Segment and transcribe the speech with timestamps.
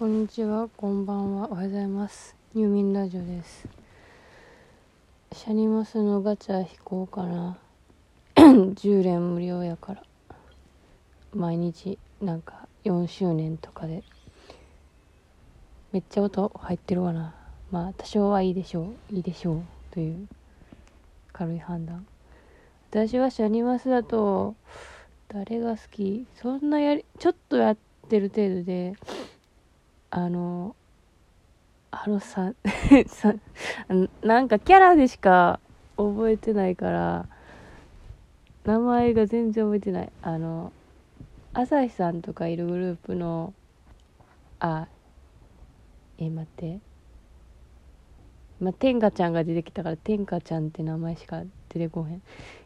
[0.00, 2.34] こんにちは、こんばんは、おはようございます。
[2.54, 3.68] 入眠ラジオです。
[5.30, 7.58] シャニマスのガチャ引こうかな。
[8.34, 10.02] 10連無料やから。
[11.34, 14.02] 毎日、なんか4周年とかで。
[15.92, 17.34] めっちゃ音入ってるわな。
[17.70, 19.14] まあ、多少はいいでしょう。
[19.14, 19.62] いいでしょう。
[19.90, 20.28] という
[21.34, 22.06] 軽い判断。
[22.90, 24.54] 私はシャニマスだと、
[25.28, 26.26] 誰が好き？
[26.36, 27.76] そんなやり、ちょっとやっ
[28.08, 28.94] てる程度で、
[30.10, 30.74] あの、
[31.92, 32.52] あの さ、
[33.06, 33.34] さ
[34.22, 35.60] なんかキャラでしか
[35.96, 37.28] 覚えてないから、
[38.64, 40.12] 名前が全然覚えてない。
[40.22, 40.72] あの、
[41.52, 43.54] 朝日さんとかいるグループの、
[44.58, 44.88] あ、
[46.18, 46.80] え、待って。
[48.60, 52.22] まあ、天下ちゃんが出てきたから、天下ちゃんって名前しか出てこへん。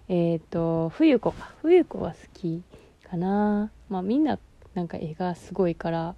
[0.08, 1.54] えっ、と、冬子か。
[1.62, 2.62] 冬子は好き
[3.08, 3.70] かな。
[3.88, 4.38] まあみんな、
[4.74, 6.16] なんか絵がすごいから、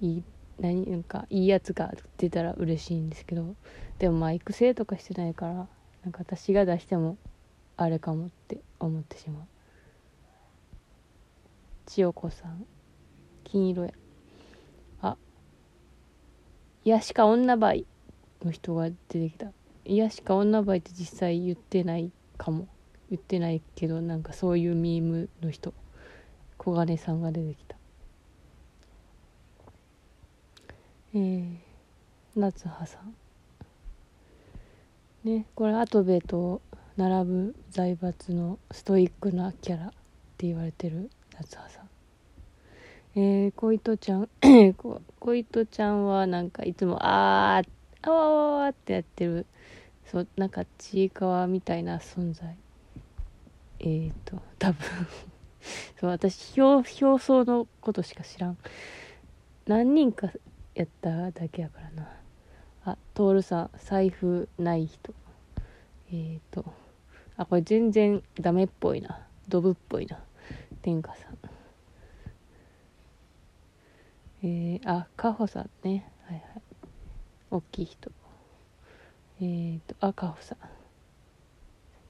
[0.00, 0.24] いい
[0.58, 3.54] 何なんかいいやつが出たら嬉しいんですけど
[3.98, 5.54] でもまあ育成とかしてないから
[6.02, 7.16] なんか私が出しても
[7.76, 9.42] あれかもって思ってしまう。
[11.86, 12.66] 千代子さん
[13.44, 13.92] 金色や。
[15.00, 15.16] あ
[16.84, 17.86] いやしか女バイ
[18.44, 19.52] の人が出てきた。
[19.84, 22.68] いやしか女バイって実際言ってないかも。
[23.10, 25.72] 言ってないけどなんかそういうミームの人。
[26.58, 27.77] 小金さんが出てきた。
[31.18, 31.48] えー、
[32.36, 33.12] 夏葉さん。
[35.28, 36.62] ねこれ跡部と
[36.96, 39.90] 並ぶ財閥のストイックなキャラっ
[40.36, 41.88] て言われてる夏葉さん。
[43.16, 44.28] えー、小糸ちゃん
[45.18, 47.68] 小糸ちゃんはなんかいつもあー
[48.02, 49.44] あわわわってやってる
[50.06, 52.56] そうなんかちいかわみたいな存在。
[53.80, 54.86] えーと多分。
[55.98, 58.58] そう私表表層のことしか知らん。
[59.66, 60.30] 何人か
[60.78, 62.08] やっただけやからな。
[62.84, 65.12] あ徹さん財布ない人。
[66.10, 66.64] えーと
[67.36, 69.26] あこれ全然ダメっぽいな。
[69.48, 70.20] ドブっぽいな。
[70.82, 71.38] 天下さん。
[74.42, 76.12] えー、あカホさんね。
[76.26, 76.44] はいはい。
[77.50, 78.12] 大きい人。
[79.40, 80.56] えーとあカホさ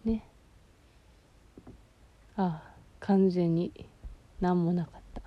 [0.04, 0.08] ん。
[0.10, 0.28] ね。
[2.36, 2.62] あ
[3.00, 3.72] 完全に
[4.42, 5.22] 何もなかった。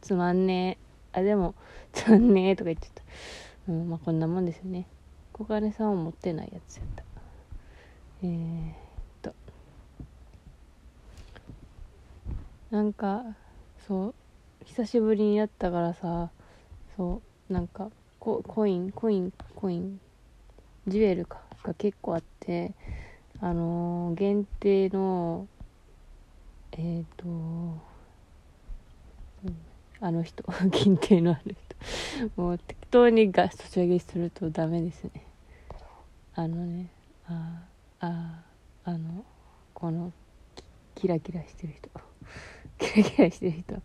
[0.00, 0.78] つまんね
[1.14, 1.18] え。
[1.20, 1.54] あでも
[1.96, 3.02] つまんねえとか言ってた。
[3.68, 4.86] うんまあこんなもんですよね。
[5.32, 7.04] 小金さんは持ってないやつやった。
[8.22, 8.74] えー、っ
[9.22, 9.34] と。
[12.70, 13.24] なんか
[13.88, 14.14] そう
[14.66, 16.30] 久しぶりにやったからさ
[16.96, 20.00] そうなんかココインコインコイン
[20.86, 22.74] ジュエルかが結構あって
[23.40, 25.46] あのー限定の
[26.72, 27.80] えっ、と、うん
[30.00, 31.65] あの人 限定のある人。
[32.36, 35.26] もう適当にガストチ上げするとダメですね。
[36.34, 36.90] あのね
[37.26, 37.62] あ
[38.00, 38.42] あ
[38.84, 39.24] あの
[39.74, 40.12] この
[40.94, 41.90] キラキラしてる人。
[42.78, 43.82] キラキラしてる人。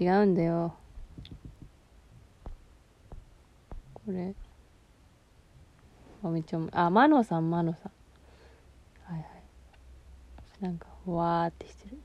[0.00, 0.74] 違うんだよ。
[3.94, 4.34] これ。
[6.22, 9.12] あめっちゃあマノさんマノさん。
[9.12, 9.26] はいはい。
[10.60, 11.98] なんかわーってしてる。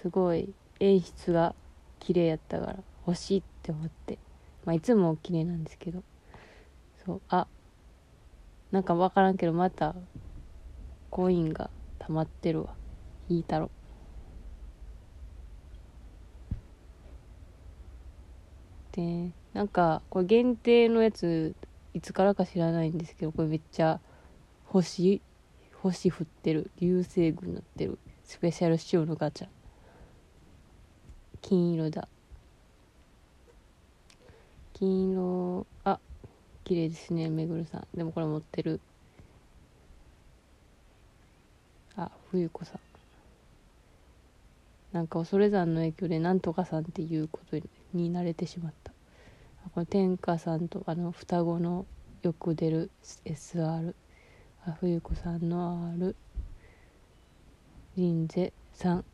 [0.00, 1.54] すごい演出が
[2.00, 2.76] 綺麗やったから。
[3.06, 4.18] 欲しいって思って。
[4.64, 6.02] まあいつも綺麗なんですけど。
[7.04, 7.46] そうあ
[8.70, 9.94] なんか分からんけどまた
[11.10, 12.74] コインが溜まってるわ。
[13.28, 13.70] 引いたろ。
[18.92, 21.54] でなんかこれ限定のやつ
[21.94, 24.00] いつからか知らないんですけどこれめっちゃ
[24.66, 25.20] 星
[25.84, 26.70] 星降ってる。
[26.80, 27.98] 流星群になってる。
[28.24, 29.48] スペシャル仕様のガチャ。
[31.42, 32.08] 金色だ。
[34.74, 36.00] 金色あ
[36.64, 37.86] 綺麗ですねめぐるさん。
[37.96, 38.80] でもこれ持ってる。
[41.96, 42.80] あ冬子さん。
[44.92, 47.56] なんか恐山の影響でなんとかさんっていうこと
[47.92, 48.92] に慣れてしまった。
[49.74, 51.86] これ天下さんとあの双子の
[52.22, 52.90] よく出る
[53.24, 53.94] SR
[54.66, 56.16] あ冬子さんの R
[57.96, 59.04] リンゼさん。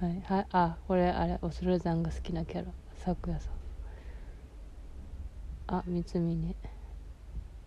[0.00, 0.22] はい。
[0.28, 2.72] はあこれあれ恐山が好きなキャラ。
[2.94, 3.52] 咲夜さん。
[5.66, 6.54] あ三峰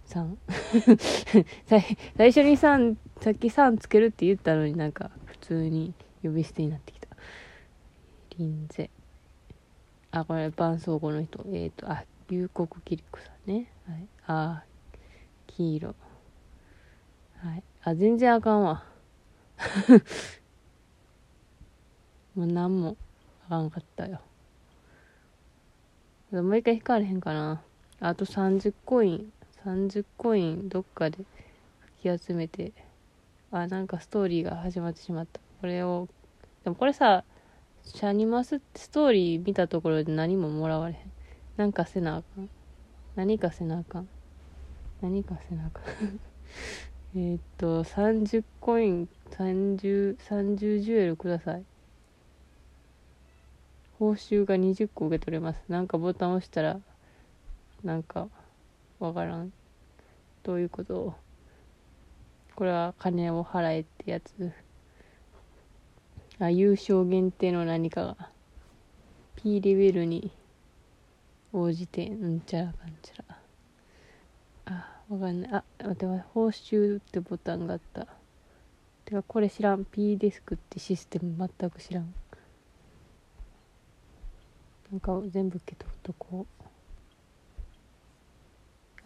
[0.06, 0.38] さん。
[1.68, 5.94] 最最初にさんさっきさんつけるって言ったのになんか普通に
[6.24, 7.10] 呼び捨てになってきた。
[8.38, 8.89] 臨ゼ。
[10.12, 11.44] あこれ絆創膏の人。
[11.48, 13.69] えっ、ー、とあ龍谷キリコさんね。
[13.86, 14.07] はい。
[14.27, 14.63] あ
[15.48, 15.95] 黄色。
[17.39, 17.63] はい。
[17.84, 18.86] あ全然あかんわ。
[22.41, 22.97] もう何も
[23.47, 24.19] かんかったよ。
[26.31, 27.61] もう一回引かれへんかな。
[27.99, 29.33] あと30コイン。
[29.63, 31.23] 30コインどっかでか
[32.01, 32.71] き集めて。
[33.51, 35.39] あなんかストーリーが始まってしまった。
[35.59, 36.07] これを。
[36.63, 37.23] でもこれさ
[37.85, 41.11] シャニマスってストーリー見たところで何ももらわれへん。
[41.57, 42.49] なんかせなあかん。
[43.15, 44.07] 何かせなあかん。
[44.99, 46.19] 何かせなあかん。
[47.15, 51.65] えっと30コイン3030ジュエルください。
[54.01, 55.62] 報酬が20個受け取れます。
[55.69, 56.80] なんかボタン押したら
[57.83, 58.30] なんか
[58.98, 59.53] わからん。
[60.42, 61.13] どういうこと？
[62.56, 64.51] これは金を払えってやつ。
[66.39, 68.18] あ優勝限定の何かが。
[69.36, 70.31] P レベルに
[71.53, 73.38] 応じてうんちゃらかんちゃら。
[74.77, 75.51] あわかんない。
[75.53, 76.06] あ待って。
[76.33, 78.07] 報酬ってボタンがあった。
[79.06, 79.86] てかこれ知らん。
[79.86, 82.12] P デスクってシステム全く知らん。
[84.91, 86.63] なんか全部受け取っとこう。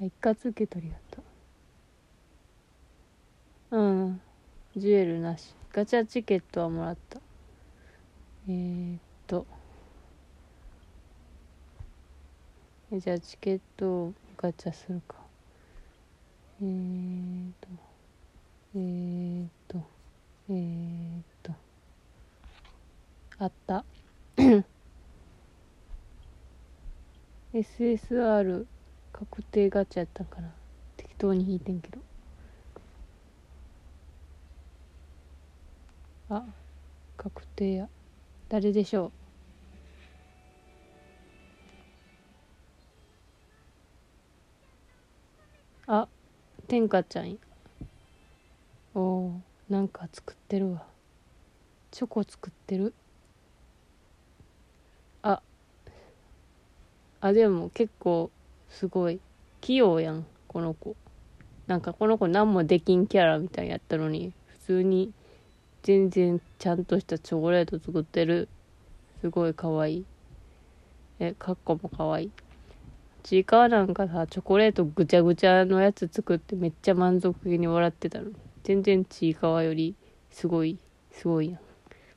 [0.01, 0.99] あ一括受け取りやっ
[3.71, 3.77] た。
[3.77, 4.21] うん。
[4.75, 5.53] ジュエルなし。
[5.71, 7.19] ガチャチケットはもらった。
[8.47, 9.45] えー、っと。
[12.91, 15.15] えじゃあチケットをガチャするか。
[16.61, 17.67] えー、っと。
[18.75, 19.83] えー、っと。
[20.49, 21.53] えー、っと。
[23.37, 23.85] あった。
[27.55, 28.65] SSR
[29.13, 30.53] 確定ガチャやったんかな。
[30.97, 31.99] 適当に引いてんけど。
[36.29, 36.43] あ
[37.15, 37.87] 確定や。
[38.49, 39.11] 誰でしょう？
[45.87, 46.09] あ
[46.67, 47.37] 天下ちゃんや。
[48.95, 50.85] おおなんか作ってるわ。
[51.91, 52.93] チョコ作ってる
[55.23, 55.41] あ
[57.25, 58.29] あでも結構
[58.69, 59.19] すごい
[59.59, 60.95] 器用やんこの子。
[61.65, 65.11] なんかこの子何もできんキャラみたいやったのに普通に
[65.81, 68.47] 全然ちゃんとしたチョコレート作ってる。
[69.21, 69.95] すごいかわい。
[69.95, 70.05] い
[71.17, 72.25] えかっこもかわい。
[72.25, 72.31] い
[73.23, 78.29] ちいかわなんかさチョコレートぐちゃぐちゃのやつ作ってめっちゃ満足げに笑ってたの
[78.61, 79.95] 全然ちいかわより
[80.29, 80.77] すごい
[81.11, 81.59] すごいやん。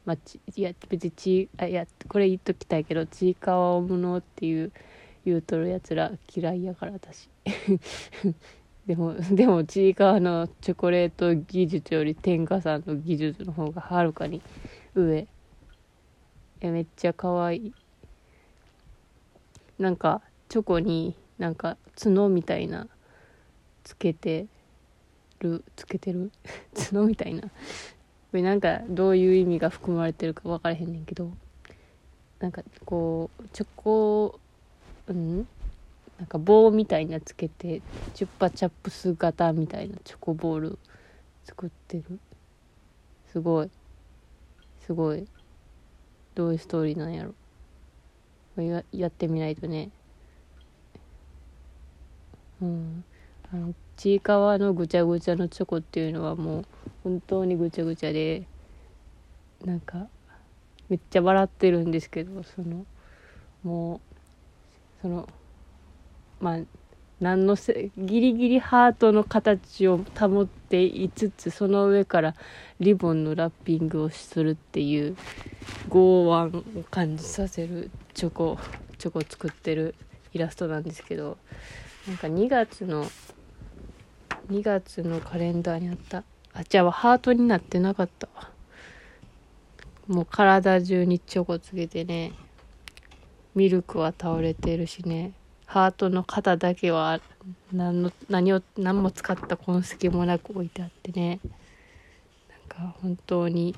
[0.04, 4.70] まあ、ちいや別にちあいやこれ言っときたいけどちいかわを無能っていう
[5.28, 7.28] 言うとるやつら嫌いやから私。
[8.86, 14.40] でもでもちいかわのチョコレート技術より天下さんの技術の方がはるかに
[14.94, 15.26] 上。
[16.60, 17.74] えめっちゃ可愛い
[19.78, 22.88] なんかチョコになんか角みたいな
[23.84, 24.46] つけて
[25.40, 26.32] るつけてる？
[26.74, 27.42] 角みたいな。
[27.42, 27.48] こ
[28.32, 31.30] れなんかどういう意味が含まれてるか分からへんねんけど。
[32.40, 34.40] なんかこうチョコ
[35.08, 35.46] うん？
[36.18, 37.80] なんか棒みたいなつけて
[38.14, 40.78] チュッパチャップス型みたいなチョコボール
[41.44, 42.18] 作ってる。
[43.32, 43.70] すごい。
[44.84, 45.26] すごい。
[46.34, 47.34] どういうストーリーなんやろ。
[48.62, 49.90] ややってみないとね。
[52.60, 53.04] うん。
[53.52, 56.64] あのちいかわのぐちゃぐちゃのチョコっていうのはもう
[57.02, 58.42] 本当にぐちゃぐちゃで
[59.64, 60.06] なんか
[60.88, 62.84] めっちゃ笑ってるんですけどその
[63.62, 64.07] もう
[65.02, 65.28] その
[66.40, 66.58] まあ
[67.20, 72.34] 何のせギリギリハートの形を保っていつつその上から
[72.78, 75.16] リボンのラッピングをするっていう
[75.88, 78.58] 剛腕を感じさせるチョコ
[78.98, 79.94] チョコ作ってる
[80.32, 81.38] イラストなんですけど
[82.06, 83.04] なんか2月の
[84.50, 86.24] 2月のカレンダーにあった。
[86.54, 88.28] あじゃあハートになってなかった
[90.06, 92.32] もう体中にチョコつけてね。
[93.54, 95.32] ミルクは倒れてるしね。
[95.66, 97.20] ハートの肩だけは
[97.72, 101.40] 何の何を何も使った痕跡もなく置いてあってね。
[102.48, 103.74] なんか本当に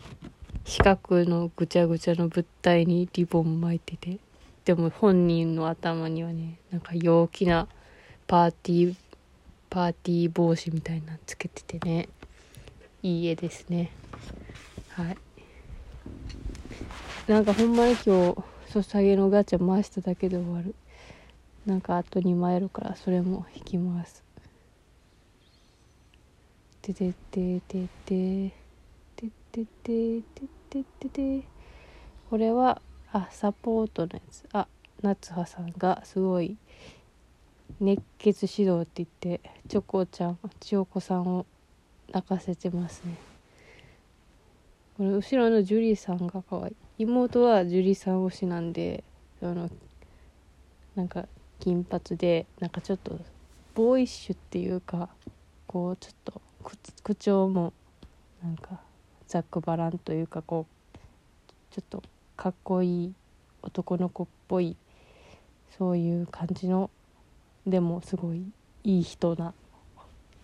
[0.65, 4.19] 四角のぐちゃぐちゃの物体にリボン巻いてて。
[4.65, 7.67] でも本人の頭にはねなんか陽気な
[8.27, 8.95] パーティー
[9.69, 12.09] パーティー帽子みたいなのつけててね。
[13.03, 13.91] いい絵ですね。
[14.91, 15.17] はい。
[17.27, 18.37] なんかほんまに今日
[18.73, 20.77] ソシャゲのガチャ回しただけで終わる。
[21.67, 24.23] なんかあと2枚あるからそれも引きます。
[26.81, 28.53] ててててて
[29.19, 30.23] ててて
[30.71, 31.43] ててて
[32.31, 32.81] これは
[33.13, 34.45] あサポートのやつ。
[34.53, 34.69] あ
[35.03, 36.57] 夏葉さんがすごい
[37.81, 41.45] 熱血指導って言ってチョコちゃん千代子さんを
[42.13, 43.17] 泣かせてますね。
[44.97, 46.77] これ後ろのジュリーさんが可愛い。
[47.01, 49.05] 妹は樹里さん推しなんで
[49.41, 49.71] その
[50.95, 51.27] なんか
[51.59, 53.19] 金髪でなんかちょっと
[53.75, 55.09] ボーイッシュっていうか
[55.67, 56.43] こうちょっと
[57.03, 57.73] 口調も
[58.43, 58.81] なんか
[59.27, 60.99] ざっくばらんというかこう
[61.75, 62.03] ちょっと
[62.37, 63.15] かっこいい
[63.63, 64.77] 男の子っぽい
[65.79, 66.91] そういう感じの
[67.67, 68.45] でもすごい
[68.85, 69.55] いい人な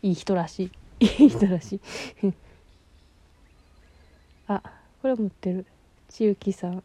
[0.01, 0.71] いい人らし
[1.01, 1.75] いいい人らし
[2.23, 2.33] い。
[4.49, 4.63] あ
[5.03, 5.67] これ持ってる。
[6.09, 6.83] 千雪さん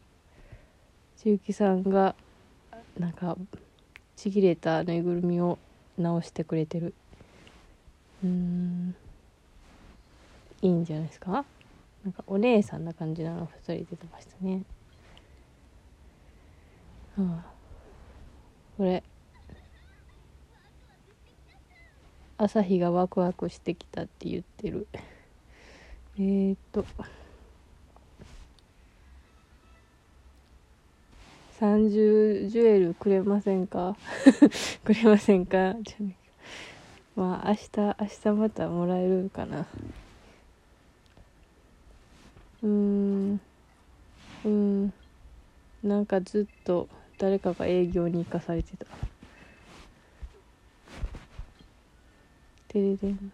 [1.16, 2.14] 千雪さんが
[2.98, 3.36] なんか
[4.16, 5.58] ちぎれたぬいぐるみを
[5.98, 6.94] 直してくれてる。
[8.22, 8.94] うん。
[10.60, 11.44] いいんじゃないですか？
[12.04, 14.62] なんかお姉さんな感じなの2人出てましたね。
[17.16, 17.52] はあ。
[18.76, 19.02] これ。
[22.38, 24.86] 朝日がワクワクしてきたって言ってる。
[26.16, 26.84] えー、っと。
[31.62, 33.96] 30ジュエルくれませんか？
[34.82, 35.76] くれませんか？
[35.82, 35.96] じゃ
[37.14, 39.64] まあ明日明日またもらえるかな。
[42.64, 43.40] うん。
[44.44, 44.92] うん。
[45.84, 48.86] なんかずっと誰かが営業に行かされてた。
[52.66, 53.32] てれれん。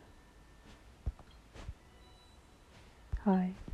[3.24, 3.67] はい。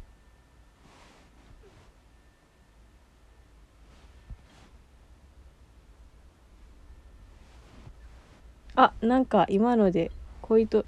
[8.77, 10.11] あなんか今ので
[10.43, 10.85] 小糸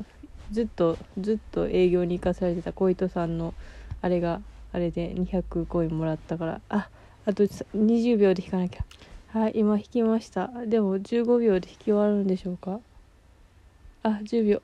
[0.51, 3.55] ずっとずっと営業に行かされてた小糸さんの
[4.03, 4.41] あれが
[4.73, 6.61] あれで200コインもらったから。
[6.69, 6.89] あ
[7.25, 8.85] あと20秒で引かなきゃ。
[9.29, 10.49] はい今引きました。
[10.67, 12.81] でも15秒で引き終わるんでしょうか？
[14.03, 14.63] あ10秒。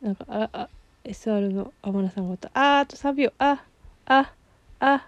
[0.00, 0.68] なんかああ
[1.04, 2.50] SR の天野さんがおった。
[2.54, 3.32] ああと3秒。
[3.38, 3.62] あ
[4.06, 4.32] あ
[4.80, 5.06] あ。